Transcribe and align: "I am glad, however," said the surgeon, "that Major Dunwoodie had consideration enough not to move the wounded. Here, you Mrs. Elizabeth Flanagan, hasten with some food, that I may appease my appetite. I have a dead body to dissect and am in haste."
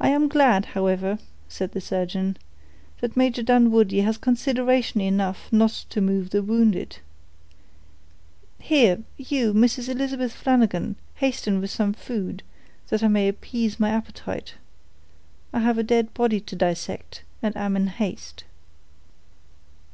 "I 0.00 0.08
am 0.08 0.26
glad, 0.26 0.64
however," 0.72 1.18
said 1.46 1.72
the 1.72 1.82
surgeon, 1.82 2.38
"that 3.02 3.14
Major 3.14 3.42
Dunwoodie 3.42 4.00
had 4.00 4.22
consideration 4.22 5.02
enough 5.02 5.52
not 5.52 5.84
to 5.90 6.00
move 6.00 6.30
the 6.30 6.42
wounded. 6.42 6.96
Here, 8.58 9.00
you 9.18 9.52
Mrs. 9.52 9.90
Elizabeth 9.90 10.32
Flanagan, 10.32 10.96
hasten 11.16 11.60
with 11.60 11.70
some 11.70 11.92
food, 11.92 12.42
that 12.88 13.02
I 13.02 13.08
may 13.08 13.28
appease 13.28 13.78
my 13.78 13.90
appetite. 13.90 14.54
I 15.52 15.58
have 15.58 15.76
a 15.76 15.82
dead 15.82 16.14
body 16.14 16.40
to 16.40 16.56
dissect 16.56 17.22
and 17.42 17.54
am 17.54 17.76
in 17.76 17.88
haste." 17.88 18.44